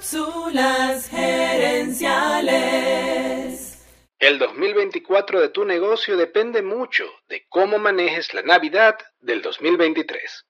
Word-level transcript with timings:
Cápsulas 0.00 1.10
gerenciales. 1.10 3.84
El 4.18 4.38
2024 4.38 5.42
de 5.42 5.50
tu 5.50 5.66
negocio 5.66 6.16
depende 6.16 6.62
mucho 6.62 7.04
de 7.28 7.42
cómo 7.50 7.78
manejes 7.78 8.32
la 8.32 8.40
Navidad 8.40 8.94
del 9.20 9.42
2023. 9.42 10.46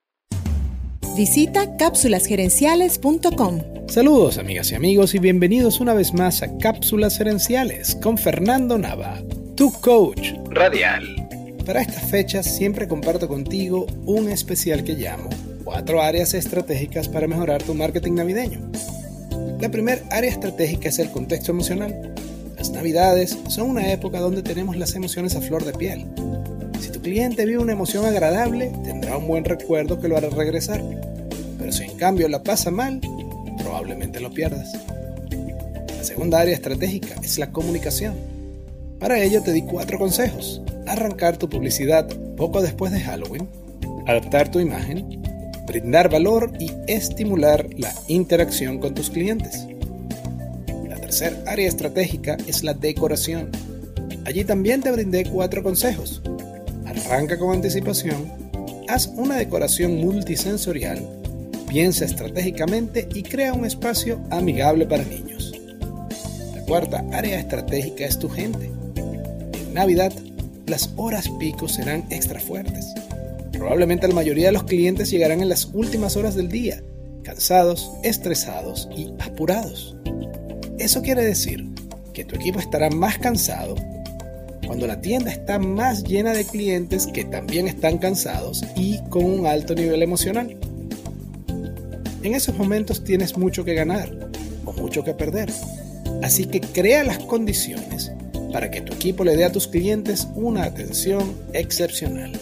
Visita 1.17 1.77
cápsulasgerenciales.com. 1.77 3.89
Saludos 3.89 4.39
amigas 4.39 4.71
y 4.71 4.77
amigos 4.77 5.17
y 5.17 5.19
bienvenidos 5.19 5.81
una 5.81 5.95
vez 5.95 6.15
más 6.15 6.45
a 6.45 6.57
Cápsulas 6.59 7.19
Gerenciales 7.19 7.99
con 8.01 8.19
Fernando 8.19 8.79
Nava, 8.79 9.19
tu 9.57 9.73
coach 9.81 10.29
radial. 10.51 11.27
Para 11.67 11.81
estas 11.81 12.09
fechas 12.09 12.47
siempre 12.47 12.87
comparto 12.87 13.27
contigo 13.27 13.87
un 14.07 14.29
especial 14.29 14.85
que 14.85 14.93
llamo 14.93 15.29
Cuatro 15.65 16.03
áreas 16.03 16.35
estratégicas 16.35 17.09
para 17.09 17.29
mejorar 17.29 17.63
tu 17.63 17.75
marketing 17.75 18.15
navideño. 18.15 18.71
La 19.61 19.69
primera 19.69 20.01
área 20.11 20.31
estratégica 20.31 20.89
es 20.89 20.99
el 20.99 21.11
contexto 21.11 21.53
emocional. 21.53 22.15
Las 22.57 22.71
navidades 22.71 23.37
son 23.49 23.69
una 23.69 23.93
época 23.93 24.19
donde 24.19 24.43
tenemos 24.43 24.75
las 24.79 24.95
emociones 24.95 25.37
a 25.37 25.43
flor 25.43 25.67
de 25.67 25.75
piel. 25.75 26.07
Si 26.81 26.91
tu 26.91 27.03
cliente 27.03 27.45
vive 27.45 27.59
una 27.59 27.75
emoción 27.75 28.07
agradable, 28.07 28.73
tendrá 28.85 29.19
un 29.19 29.29
buen 29.29 29.45
recuerdo 29.45 30.01
que 30.01 30.09
lo 30.09 30.17
hará 30.17 30.31
regresar. 30.31 30.83
Pero 31.59 31.73
si 31.73 31.85
en 31.85 31.99
cambio 31.99 32.27
la 32.29 32.43
pasa 32.43 32.71
mal, 32.71 33.03
probablemente 33.59 34.19
lo 34.19 34.31
pierdas. 34.31 34.73
La 35.95 36.05
segunda 36.05 36.41
área 36.41 36.55
estratégica 36.55 37.17
es 37.23 37.39
la 37.39 37.53
comunicación. 37.53 38.15
Para 38.99 39.23
ello 39.23 39.43
te 39.43 39.53
di 39.53 39.61
cuatro 39.61 39.99
consejos. 39.99 40.63
Arrancar 40.87 41.37
tu 41.37 41.51
publicidad 41.51 42.09
poco 42.39 42.63
después 42.63 42.93
de 42.93 43.01
Halloween, 43.01 43.47
adaptar 44.07 44.51
tu 44.51 44.59
imagen, 44.59 45.21
brindar 45.71 46.11
valor 46.11 46.53
y 46.59 46.73
estimular 46.89 47.69
la 47.79 47.95
interacción 48.09 48.79
con 48.81 48.93
tus 48.93 49.09
clientes. 49.09 49.69
La 50.89 50.97
tercera 50.97 51.37
área 51.47 51.69
estratégica 51.69 52.37
es 52.49 52.65
la 52.65 52.75
decoración. 52.75 53.51
Allí 54.25 54.45
también 54.45 54.83
te 54.83 54.91
brindé 54.91 55.27
cuatro 55.27 55.63
consejos. 55.63 56.23
Arranca 56.87 57.39
con 57.39 57.55
anticipación, 57.55 58.33
haz 58.89 59.07
una 59.15 59.37
decoración 59.37 59.97
multisensorial, 59.99 61.07
piensa 61.69 62.05
estratégicamente 62.05 63.09
y 63.15 63.23
crea 63.23 63.53
un 63.53 63.65
espacio 63.65 64.21
amigable 64.31 64.87
para 64.87 65.05
niños. 65.05 65.53
La 66.57 66.63
cuarta 66.63 67.05
área 67.13 67.39
estratégica 67.39 68.05
es 68.05 68.19
tu 68.19 68.29
gente. 68.29 68.73
En 68.97 69.75
Navidad, 69.75 70.13
las 70.67 70.91
horas 70.97 71.29
pico 71.39 71.69
serán 71.69 72.05
extra 72.11 72.41
fuertes. 72.41 72.87
Probablemente 73.61 74.09
la 74.09 74.15
mayoría 74.15 74.47
de 74.47 74.53
los 74.53 74.65
clientes 74.65 75.11
llegarán 75.11 75.43
en 75.43 75.51
las 75.51 75.67
últimas 75.75 76.17
horas 76.17 76.35
del 76.35 76.49
día, 76.49 76.83
cansados, 77.23 77.91
estresados 78.03 78.89
y 78.97 79.13
apurados. 79.19 79.99
Eso 80.79 81.03
quiere 81.03 81.23
decir 81.23 81.69
que 82.15 82.25
tu 82.25 82.37
equipo 82.37 82.59
estará 82.59 82.89
más 82.89 83.19
cansado 83.19 83.75
cuando 84.67 84.87
la 84.87 85.03
tienda 85.03 85.31
está 85.31 85.59
más 85.59 86.05
llena 86.05 86.33
de 86.33 86.47
clientes 86.47 87.07
que 87.07 87.27
también 87.27 87.69
están 87.69 87.99
cansados 87.99 88.65
y 88.77 88.99
con 89.11 89.27
un 89.27 89.45
alto 89.45 89.75
nivel 89.75 90.03
emocional. 90.03 90.57
En 92.23 92.35
esos 92.35 92.57
momentos 92.57 93.05
tienes 93.05 93.37
mucho 93.37 93.63
que 93.63 93.75
ganar 93.75 94.11
o 94.65 94.73
mucho 94.73 95.05
que 95.05 95.13
perder. 95.13 95.53
Así 96.23 96.47
que 96.47 96.63
crea 96.63 97.05
las 97.05 97.19
condiciones 97.19 98.11
para 98.55 98.71
que 98.71 98.81
tu 98.81 98.95
equipo 98.95 99.23
le 99.23 99.37
dé 99.37 99.45
a 99.45 99.53
tus 99.53 99.69
clientes 99.69 100.29
una 100.35 100.65
atención 100.65 101.35
excepcional. 101.53 102.33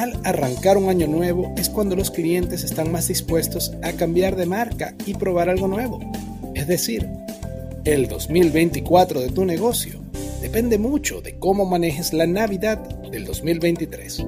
Al 0.00 0.18
arrancar 0.24 0.78
un 0.78 0.88
año 0.88 1.06
nuevo 1.06 1.52
es 1.58 1.68
cuando 1.68 1.94
los 1.94 2.10
clientes 2.10 2.64
están 2.64 2.90
más 2.90 3.08
dispuestos 3.08 3.74
a 3.82 3.92
cambiar 3.92 4.34
de 4.34 4.46
marca 4.46 4.94
y 5.04 5.12
probar 5.12 5.50
algo 5.50 5.68
nuevo. 5.68 6.00
Es 6.54 6.66
decir, 6.66 7.06
el 7.84 8.08
2024 8.08 9.20
de 9.20 9.28
tu 9.28 9.44
negocio 9.44 10.00
depende 10.40 10.78
mucho 10.78 11.20
de 11.20 11.38
cómo 11.38 11.66
manejes 11.66 12.14
la 12.14 12.26
Navidad 12.26 12.78
del 13.10 13.26
2023. 13.26 14.24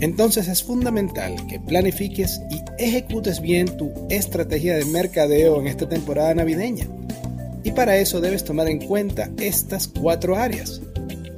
Entonces 0.00 0.48
es 0.48 0.64
fundamental 0.64 1.36
que 1.46 1.60
planifiques 1.60 2.40
y 2.50 2.60
ejecutes 2.82 3.40
bien 3.40 3.76
tu 3.76 3.92
estrategia 4.10 4.74
de 4.74 4.84
mercadeo 4.86 5.60
en 5.60 5.68
esta 5.68 5.88
temporada 5.88 6.34
navideña. 6.34 6.88
Y 7.62 7.70
para 7.70 7.98
eso 7.98 8.20
debes 8.20 8.42
tomar 8.42 8.66
en 8.66 8.84
cuenta 8.84 9.30
estas 9.38 9.86
cuatro 9.86 10.34
áreas. 10.34 10.82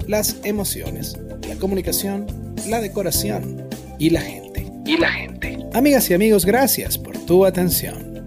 Las 0.09 0.37
emociones, 0.45 1.15
la 1.47 1.57
comunicación, 1.57 2.27
la 2.69 2.81
decoración 2.81 3.69
y 3.99 4.11
la 4.11 4.21
gente. 4.21 4.71
Y 4.85 4.97
la 4.97 5.11
gente. 5.11 5.59
Amigas 5.73 6.09
y 6.11 6.15
amigos, 6.15 6.45
gracias 6.45 6.99
por 6.99 7.17
tu 7.19 7.45
atención. 7.45 8.25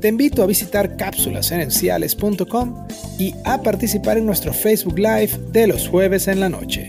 Te 0.00 0.08
invito 0.08 0.42
a 0.42 0.46
visitar 0.46 0.96
cápsulasgerenciales.com 0.96 2.86
y 3.18 3.34
a 3.44 3.62
participar 3.62 4.18
en 4.18 4.26
nuestro 4.26 4.52
Facebook 4.52 4.98
Live 4.98 5.30
de 5.50 5.66
los 5.66 5.88
jueves 5.88 6.28
en 6.28 6.40
la 6.40 6.48
noche. 6.48 6.88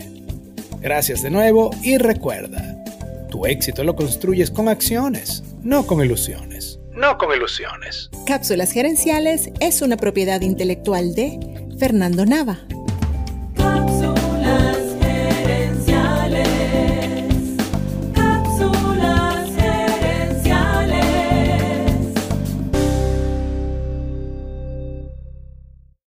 Gracias 0.81 1.23
de 1.23 1.29
nuevo 1.29 1.71
y 1.81 1.97
recuerda, 1.97 2.83
tu 3.29 3.45
éxito 3.45 3.83
lo 3.83 3.95
construyes 3.95 4.51
con 4.51 4.67
acciones, 4.67 5.43
no 5.63 5.87
con 5.87 6.03
ilusiones. 6.03 6.77
No 6.91 7.17
con 7.17 7.35
ilusiones. 7.35 8.09
Cápsulas 8.25 8.71
Gerenciales 8.71 9.49
es 9.59 9.81
una 9.81 9.97
propiedad 9.97 10.41
intelectual 10.41 11.15
de 11.15 11.39
Fernando 11.79 12.25
Nava. 12.25 12.59